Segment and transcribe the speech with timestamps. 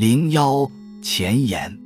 [0.00, 0.66] 零幺
[1.02, 1.78] 前言：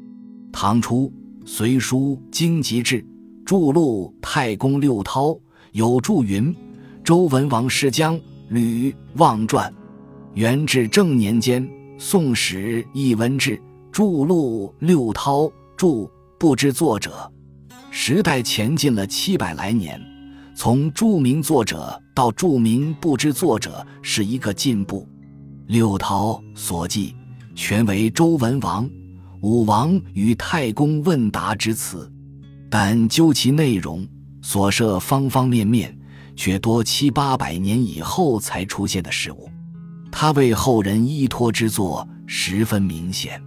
[0.52, 1.12] 唐初
[1.48, 3.02] 《隋书·经籍志》
[3.44, 5.36] 著录太公六韬
[5.72, 6.54] 有注云
[7.02, 8.16] ：“周文王世将
[8.50, 9.74] 吕望传。”
[10.34, 11.66] 元至正年间，
[11.98, 13.56] 《宋史·艺文志》
[13.90, 16.08] 著录六韬著
[16.38, 17.28] 不知作者。
[17.90, 20.00] 时代前进了七百来年，
[20.54, 25.04] 从著名作者到著名不知作者是一个进步。
[25.66, 27.12] 六韬所记
[27.54, 28.88] 全为周文王、
[29.40, 32.10] 武王与太公问答之词，
[32.70, 34.06] 但究其内容，
[34.42, 35.96] 所涉方方面面，
[36.36, 39.48] 却多七八百年以后才出现的事物。
[40.10, 43.40] 他为后人依托之作十分明显。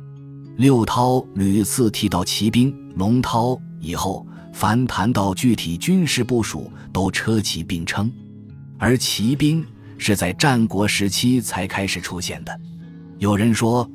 [0.57, 4.26] 六韬屡次提到骑兵、龙韬以后。
[4.53, 8.12] 凡谈到具体军事部署，都车骑并称，
[8.79, 9.63] 而骑兵
[9.99, 12.59] 是在战国时期才开始出现的。
[13.20, 13.87] 有人说，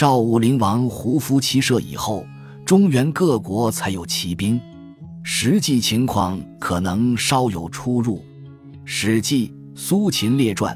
[0.00, 2.24] 赵武灵王胡服骑射以后，
[2.64, 4.58] 中原各国才有骑兵，
[5.22, 8.16] 实际情况可能稍有出入。
[8.86, 9.48] 《史记·
[9.78, 10.74] 苏秦列传》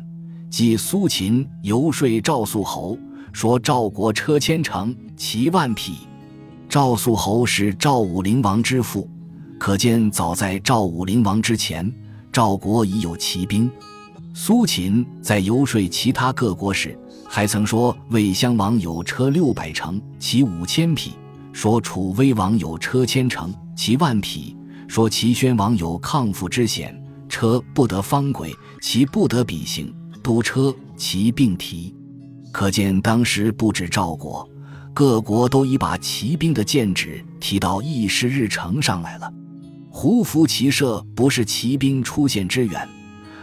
[0.50, 2.98] 记苏秦游说赵肃侯，
[3.32, 5.94] 说赵国车千乘，骑万匹。
[6.68, 9.08] 赵肃侯是赵武灵王之父。
[9.58, 11.90] 可见，早在赵武灵王之前，
[12.30, 13.70] 赵国已有骑兵。
[14.34, 21.10] 苏秦在游说其他各国时，还曾说魏襄王有车六百乘，骑五千匹；
[21.52, 26.96] 说楚威王有车千乘，骑万匹；说齐宣王有抗父之险，
[27.28, 31.94] 车不得方轨，骑不得比行，都车骑并提。
[32.52, 34.48] 可见当时不止赵国，
[34.92, 39.28] 各国都已把骑兵的建制提到议事日程上来了。
[39.90, 42.88] 胡服骑射不是骑兵出现之源，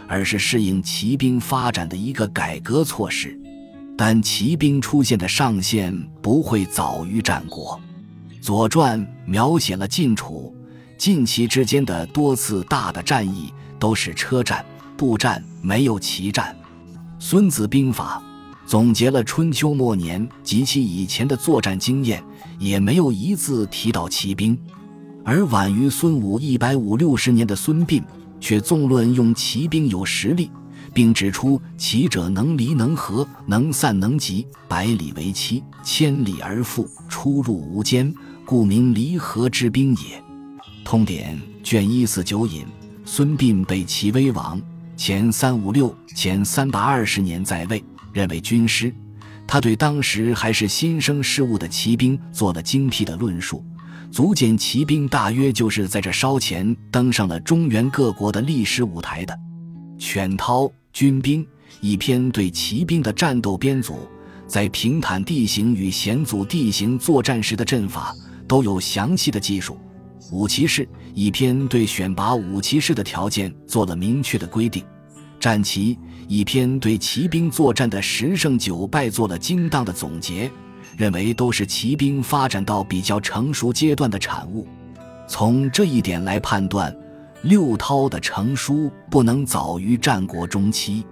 [0.08, 3.38] 而是适应骑兵发展的一个改革措施。
[4.04, 7.80] 但骑兵出现的上限不会早于战国。
[8.44, 10.52] 《左传》描写了晋楚、
[10.98, 16.52] 晋齐之间的多次大的战役，都是车战、步战，没有骑战。
[17.20, 18.20] 《孙子兵法》
[18.68, 22.20] 总结了春秋末年及其以前的作战经验，
[22.58, 24.58] 也没有一字提到骑兵。
[25.24, 28.02] 而晚于孙武一百五六十年的孙膑，
[28.40, 30.50] 却纵论用骑兵有实力，
[30.92, 38.12] 并指出骑者能离能合，能散能集，百里为期，千里而复，出入无间，
[38.44, 40.22] 故名离合之兵也。
[40.84, 42.66] 通典卷一四九引，
[43.04, 44.60] 孙膑被齐威王
[44.96, 47.82] 前三五六前三百二十年在位，
[48.12, 48.94] 任为军师，
[49.46, 53.64] 他对当时还是新生事物的骑兵做了精辟的论述。
[54.10, 59.34] 足见骑兵大约就是在这稍前登上了中原各国的历史舞台的。
[59.98, 61.44] 犬韬《军兵》
[61.80, 64.08] 一篇对骑兵的战斗编组，
[64.46, 68.14] 在平坦地形与险阻地形作战时的阵法
[68.46, 69.78] 都有详细的技术。
[70.30, 74.84] 武骑士一篇对选拔武骑士的条件做了明确的规定。
[75.40, 75.98] 战旗
[76.28, 80.50] 一篇对骑兵作战的十胜九败做了精当的总结。
[80.96, 84.66] 认为都是骑兵发展到比较成熟阶段的产物。
[85.26, 86.94] 从这一点来判断，
[87.42, 91.04] 六韬的成书不能早于战国中期。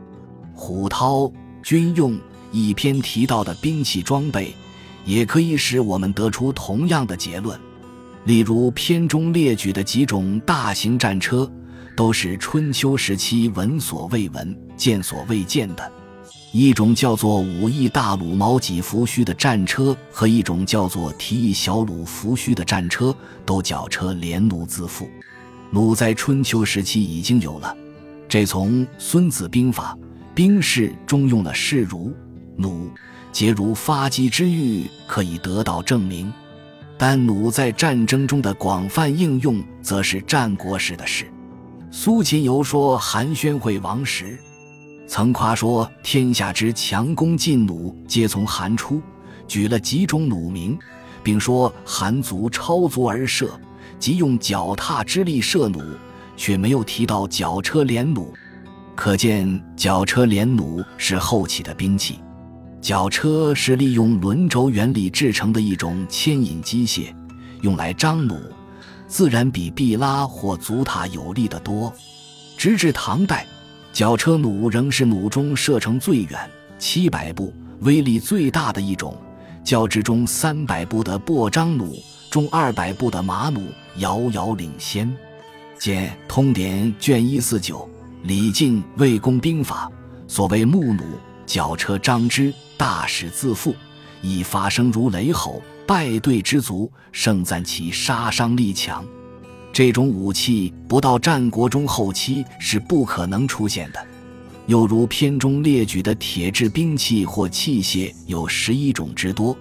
[0.54, 1.26] 虎韬
[1.62, 2.12] 《军用》
[2.52, 4.54] 一篇提到的兵器装备，
[5.04, 7.58] 也可以使我们得出同样的结论。
[8.26, 11.50] 例如篇中列举的几种大型战车，
[11.96, 15.92] 都是春秋时期闻所未闻、见所未见的。
[16.52, 23.14] 一种叫做五翼大鲁毛戟扶须的战车和一种叫做提翼小鲁扶须的战车，
[23.44, 25.08] 都叫车连弩自负。
[25.72, 27.76] 弩在春秋时期已经有了，
[28.28, 29.96] 这从《孙子兵法·
[30.34, 32.12] 兵士》中用了士如
[32.56, 32.90] 弩，
[33.30, 36.32] 皆如发机之欲，可以得到证明。
[36.98, 41.30] 但弩在战争中的广泛应用，则是战国时的事。
[41.90, 44.38] 苏秦游说韩宣惠王时。
[45.06, 49.00] 曾夸说天下之强弓劲弩皆从韩出，
[49.48, 50.78] 举了几种弩名，
[51.22, 53.50] 并说韩足超足而射，
[54.00, 55.80] 即用脚踏之力射弩，
[56.36, 58.32] 却没有提到脚车连弩。
[58.96, 62.18] 可见脚车连弩是后起的兵器。
[62.80, 67.14] 脚车是利用轮轴原理制成的一种牵引机械，
[67.60, 68.40] 用来张弩，
[69.06, 71.92] 自然比臂拉或足踏有力得多。
[72.56, 73.46] 直至唐代。
[73.92, 76.38] 绞车弩仍是弩中射程最远、
[76.78, 79.16] 七百步、威力最大的一种。
[79.64, 82.00] 较之中三百步的薄张弩，
[82.30, 83.60] 中二百步的马弩
[83.96, 85.12] 遥遥领先。
[85.76, 87.88] 见《通典》卷一四九，
[88.22, 89.90] 李靖《魏公兵法》，
[90.32, 91.02] 所谓木弩，
[91.44, 93.74] 绞车张之，大使自负，
[94.22, 99.04] 以发声如雷吼，败队之卒，盛赞其杀伤力强。
[99.72, 104.06] 这种武器不到战国中后期是不可能出现的。
[104.66, 109.56] 又如片中列举的铁制兵器或器械有十一种之多，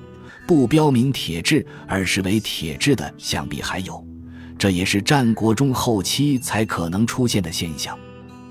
[0.49, 4.03] 不标明铁制而是为铁制的，想必还有。
[4.57, 7.95] 这也是战国中后期才可能出现的现象。《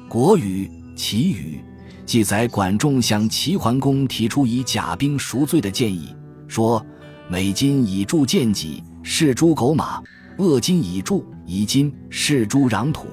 [0.09, 1.61] 国语·齐语》
[2.06, 6.15] 记载，管仲向齐桓公提出以甲兵赎罪的建议，
[6.47, 6.81] 说
[7.29, 10.00] ：“美金以铸剑戟，是诸狗马；
[10.39, 13.09] 恶金以铸以金，是诸壤土。”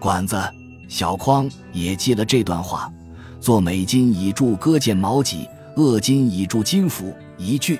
[0.00, 0.36] 管子。
[0.88, 2.92] 小匡也记了这段话，
[3.40, 7.78] 做美金以铸戈剑矛戟，恶金以铸金斧一句。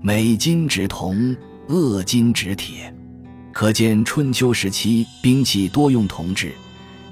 [0.00, 1.36] 美金指铜，
[1.66, 2.94] 恶金指铁，
[3.52, 6.52] 可见春秋时期兵器多用铜制，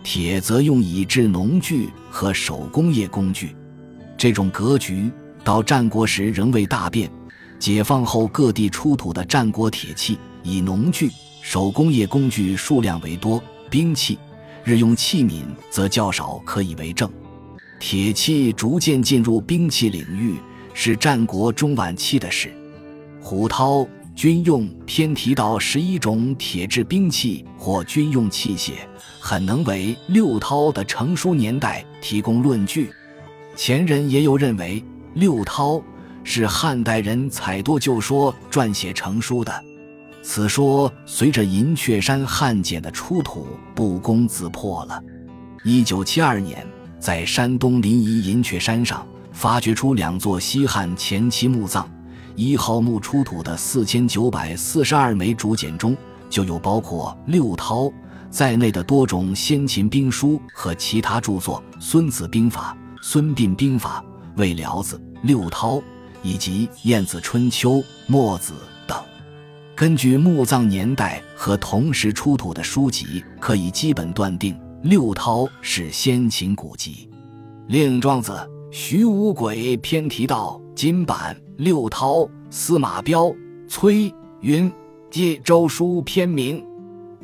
[0.04, 3.56] 铁则用以制农具和手工业工具。
[4.16, 5.10] 这种格局
[5.42, 7.10] 到战国时仍未大变。
[7.58, 11.10] 解放后各地出土的战国铁器，以农具、
[11.42, 14.16] 手工业工具数量为多，兵器。
[14.62, 17.10] 日用器皿则较少，可以为证。
[17.80, 20.36] 铁器逐渐进入兵器领域，
[20.72, 22.52] 是战国中晚期的事。
[23.28, 23.84] 胡涛
[24.14, 28.74] 军用篇提到十一种铁制兵器或军用器械，
[29.18, 32.88] 很能为六韬的成书年代提供论据。
[33.56, 34.80] 前人也有认为
[35.14, 35.82] 六韬
[36.22, 39.52] 是汉代人采多旧说撰写成书的。
[40.22, 45.02] 此说随着银雀山汉简的出土不攻自破了。
[45.64, 46.64] 一九七二年，
[47.00, 51.90] 在山东临沂银雀山上发掘出两座西汉前期墓葬，
[52.36, 55.96] 一号墓出土的四千九百四十二枚竹简中，
[56.28, 57.90] 就有包括六韬
[58.30, 64.04] 在内的多种先秦兵书和其他著作，《孙子兵法》《孙膑兵法》
[64.38, 65.78] 《魏辽子》《六韬》，
[66.22, 68.52] 以及《晏子春秋》《墨子》。
[68.86, 68.98] 等
[69.74, 77.08] 根据墓葬年代和同时出土的书籍，可以基本断定六韬是先秦古籍。
[77.68, 78.32] 令《庄子·
[78.70, 83.34] 徐无鬼篇》提到：“金版六韬，司马彪、
[83.66, 84.70] 崔云
[85.10, 86.64] 借周书篇名，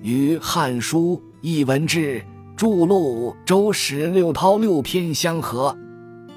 [0.00, 2.20] 与《汉书·艺文志》
[2.56, 5.76] 著录周史六韬六篇相合。”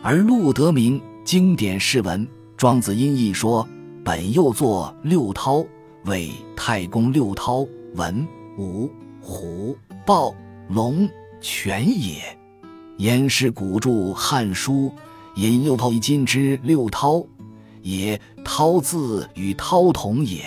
[0.04, 2.26] 而陆德明《经典释文》，
[2.58, 3.68] 庄子音译说
[4.04, 5.66] ：“本又作六韬。”
[6.06, 8.28] 为太公六韬，文
[8.60, 8.88] 武
[9.20, 9.76] 虎
[10.06, 10.36] 豹
[10.70, 11.10] 龙
[11.42, 12.22] 犬也。
[12.98, 14.74] 言是古著《汉书》，
[15.34, 17.26] 引六韬一金之六韬，
[17.86, 18.20] 也。
[18.44, 20.44] 韬字与韬同也。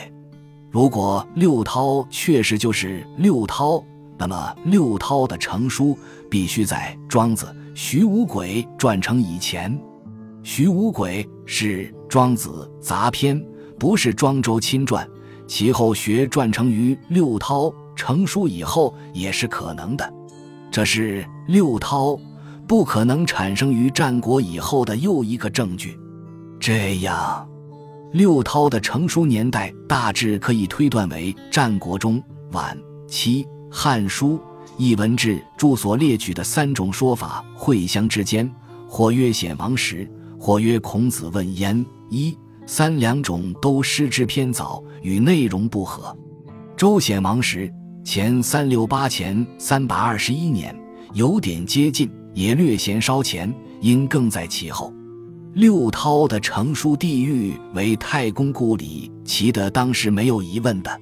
[0.70, 3.84] 如果六韬确实就是六韬，
[4.16, 5.98] 那么六韬的成书
[6.30, 9.76] 必须在庄子《徐无鬼》传成以前。
[10.44, 13.44] 《徐无鬼》是庄子杂篇，
[13.78, 15.06] 不是庄周亲传。
[15.48, 20.12] 其后学传成于六韬成书以后也是可能的，
[20.70, 22.16] 这是六韬
[22.66, 25.98] 不可能产生于战国以后的又一个证据。
[26.70, 27.48] 这样，
[28.12, 32.22] 六韬的成书年代大致可以推断为战国中
[32.52, 32.76] 晚
[33.08, 33.42] 期。
[33.70, 34.34] 《汉书·
[34.76, 38.46] 艺文志》著所列举的三种说法会相之间，
[38.86, 40.06] 或曰显王时，
[40.38, 41.82] 或曰孔子问焉。
[42.10, 42.36] 一。
[42.66, 46.14] 三两种都失之偏早，与内容不合。
[46.76, 47.72] 周显王时
[48.04, 50.78] 前三六八前三百二十一年，
[51.14, 53.50] 有点接近，也略嫌稍前，
[53.80, 54.92] 应更在其后。
[55.54, 61.00] 六韬的成书地域为太公故里，其的当时没有疑问的。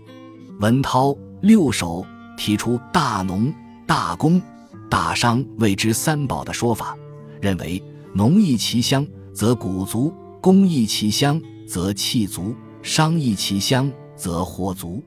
[0.61, 2.05] 文韬六首
[2.37, 3.53] 提出大农、
[3.87, 4.41] 大工、
[4.88, 6.97] 大商谓之三宝的说法，
[7.41, 11.41] 认为农易其乡，则谷足；工易其乡。
[11.67, 15.03] 则气足，商议其乡，则火足，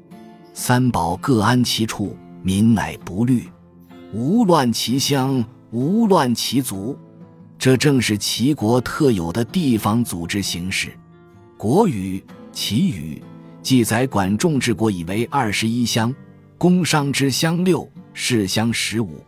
[0.53, 3.47] 三宝各安其处，民乃不虑，
[4.13, 5.41] 无乱其乡，
[5.71, 6.97] 无乱其族。
[7.59, 10.87] 这正是齐国特有的地方组织形式。
[11.57, 12.17] 《国语·
[12.53, 13.21] 齐语》
[13.61, 16.15] 记载，管仲治国以为二十一乡，
[16.57, 19.21] 工商之乡六，士乡十五。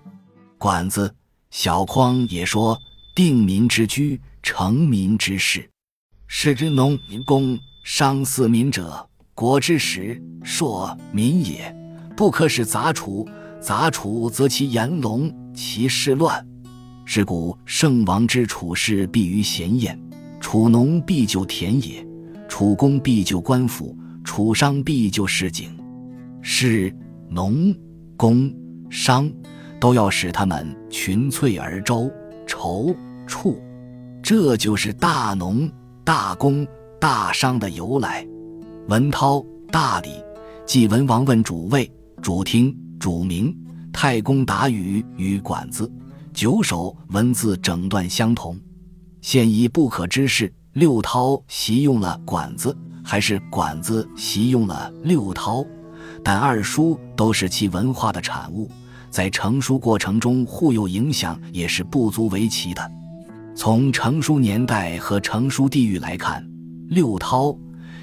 [0.58, 1.14] 管子、
[1.50, 2.80] 小匡也说
[3.14, 5.70] ：“定民之居，成民之事。”
[6.26, 11.76] 是之农民工商四民者，国之始，硕民也。
[12.16, 13.28] 不可使杂处，
[13.60, 16.48] 杂处则其言聋，其事乱。
[17.06, 20.00] 是故圣王之处事必于贤晏，
[20.40, 22.06] 楚农必就田野，
[22.48, 25.70] 楚工必就官府，楚商必就市井。
[26.42, 26.94] 是、
[27.30, 27.74] 农、
[28.16, 28.54] 工、
[28.90, 29.32] 商
[29.80, 32.10] 都要使他们群粹而周、
[32.48, 32.96] 筹、
[33.28, 33.62] 处，
[34.22, 35.70] 这就是大农。
[36.04, 36.68] 大工
[37.00, 38.26] 大商的由来。
[38.88, 40.10] 文涛，大理。
[40.66, 41.90] 即文王问主位，
[42.24, 43.56] 主听，主名。
[43.94, 45.90] 太公答语与管子、
[46.34, 48.60] 九首文字整段相同。
[49.22, 55.66] 现已不可知是六韬习用了管子，还是管子习用了六韬。
[56.24, 58.70] 但二书都是其文化的产物，
[59.10, 62.92] 在成书过程中互有影响，也是不足为奇的。
[63.56, 66.44] 从成书年代和成书地域来看，
[66.88, 67.56] 六韬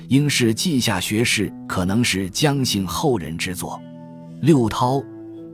[0.09, 3.81] 应是稷下学士，可能是姜姓后人之作。
[4.41, 5.03] 六韬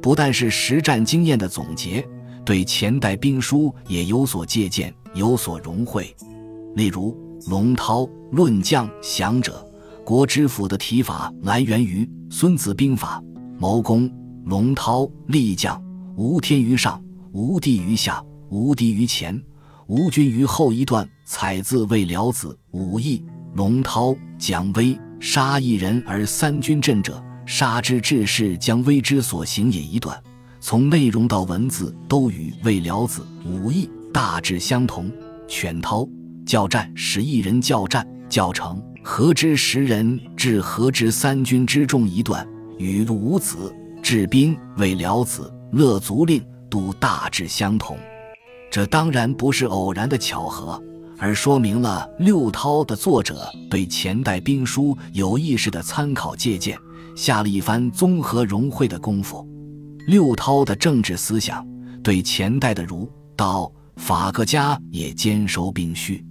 [0.02, 2.06] 不但是实战经验的总结，
[2.44, 6.14] 对前代兵书也有所借鉴，有所融汇。
[6.74, 9.66] 例如龙韬论将降者，
[10.04, 13.20] 国之府的提法来源于《孙子兵法》。
[13.58, 14.10] 谋攻
[14.44, 15.82] 龙韬立将，
[16.16, 19.40] 无天于上，无地于下，无敌于前。
[19.86, 23.24] 吴军于后一段采自魏辽子武艺，
[23.54, 30.20] 龙韬将威杀一人而三军阵者，杀之志士将威之所行也一段。
[30.66, 35.12] 从内容到文字都与魏辽子武艺大致相同。
[35.46, 36.08] 犬韬
[36.46, 47.98] 教战使一人教战教成，何之十人至何之三军之众一段，与伍子治兵魏辽子乐足令都大致相同。
[48.70, 50.82] 这当然不是偶然的巧合，
[51.18, 56.78] 而说明了六韬的作者对前代兵书有意识的参考借鉴，
[57.14, 59.46] 下了一番综合融汇的功夫。
[60.06, 61.66] 六韬的政治思想
[62.02, 66.24] 对前代的儒、道、法各家也兼收并蓄，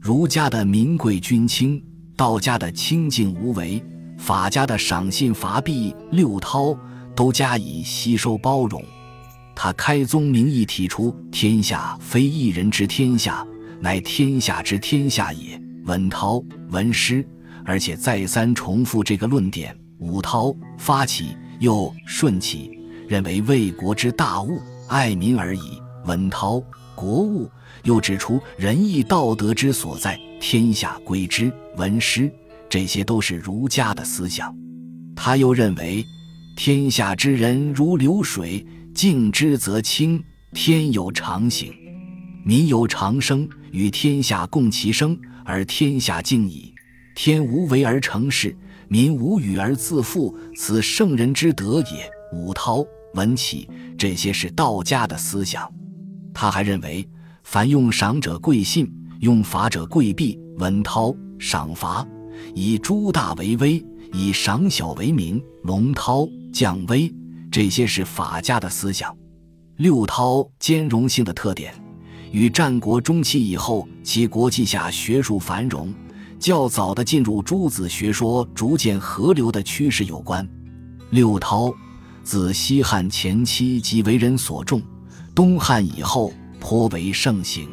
[0.00, 1.82] 儒家的民贵君轻，
[2.16, 3.82] 道家的清静无为，
[4.18, 6.76] 法家的赏信罚弊，六韬
[7.14, 8.82] 都加以吸收包容。
[9.54, 13.46] 他开宗明义提出：“天下非一人之天下，
[13.80, 17.24] 乃天下之天下也。”文韬、文师，
[17.64, 19.76] 而且再三重复这个论点。
[19.98, 22.70] 武韬发起，又顺起，
[23.08, 25.80] 认为为国之大务，爱民而已。
[26.04, 26.62] 文韬
[26.94, 27.50] 国务，
[27.84, 31.52] 又指出仁义道德之所在，天下归之。
[31.76, 32.30] 文师，
[32.68, 34.54] 这些都是儒家的思想。
[35.14, 36.04] 他又认为，
[36.56, 38.66] 天下之人如流水。
[38.94, 41.72] 静之则清，天有常形，
[42.44, 46.74] 民有常生，与天下共其生，而天下静矣。
[47.14, 48.54] 天无为而成事，
[48.88, 52.10] 民无与而自富，此圣人之德也。
[52.32, 52.84] 武涛、
[53.14, 55.70] 文启这些是道家的思想。
[56.34, 57.06] 他还认为，
[57.44, 60.38] 凡用赏者贵信，用罚者贵币。
[60.58, 62.06] 文韬赏罚，
[62.54, 65.42] 以诸大为威，以赏小为名。
[65.64, 67.12] 龙韬降威。
[67.50, 69.16] 这些是法家的思想，
[69.76, 71.74] 六韬兼容性的特点，
[72.30, 75.92] 与战国中期以后其国际下学术繁荣、
[76.38, 80.46] 较早的进入诸子学说逐渐合流的趋势有关。
[81.10, 81.74] 六韬
[82.24, 84.80] 自西汉前期即为人所重，
[85.34, 87.68] 东汉以后颇为盛行，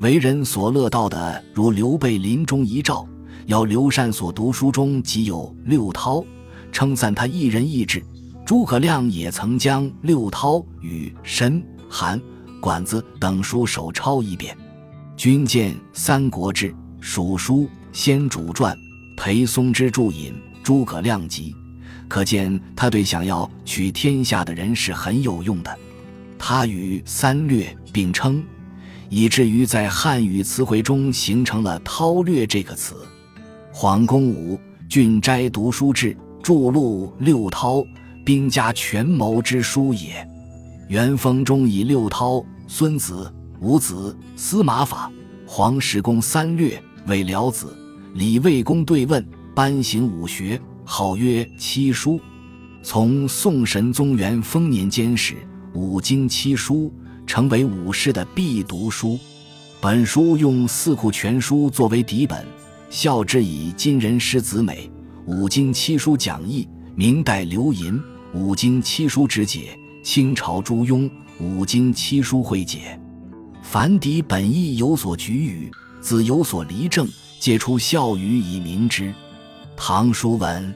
[0.00, 3.06] 为人所乐道的，如刘备临终遗诏
[3.46, 6.24] 要刘禅所读书中即有六韬，
[6.70, 8.02] 称赞他一人意志。
[8.44, 12.20] 诸葛亮也曾将六韬与申、韩、
[12.60, 14.56] 管子等书手抄一遍。
[15.16, 16.70] 君见《三国志》
[17.00, 17.58] 《蜀书》
[17.92, 18.76] 《先主传》，
[19.16, 21.52] 裴松之注引《诸葛亮集》，
[22.12, 25.78] 可见他对想要取天下的人是很有用的。
[26.38, 28.44] 他与三略并称，
[29.08, 32.96] 以至于在汉语词汇中形成了“韬略”这个词。
[33.72, 34.56] 黄公武
[34.90, 37.82] 《郡斋读书志》注录六韬。
[38.26, 40.28] 兵家权谋之书也。
[40.88, 45.10] 元丰中以六韬、孙子、五子、司马法、
[45.46, 47.74] 黄石公三略为辽子，
[48.12, 52.20] 李卫公对问，颁行武学，号曰七书。
[52.82, 55.36] 从宋神宗元丰年间始，
[55.72, 56.92] 五经七书
[57.26, 59.18] 成为武士的必读书。
[59.80, 62.44] 本书用《四库全书》作为底本，
[62.90, 64.90] 校之以今人师子美。
[65.26, 68.00] 五经七书讲义，明代刘寅。
[68.34, 71.08] 五经七书之解，清朝朱庸
[71.38, 72.98] 五经七书会解，
[73.62, 75.70] 凡底本意有所举语，
[76.00, 77.06] 子有所离正，
[77.38, 79.14] 皆出孝语以明之。
[79.84, 80.72] 唐叔文。